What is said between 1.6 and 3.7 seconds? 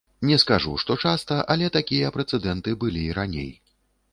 такія прэцэдэнты былі і раней.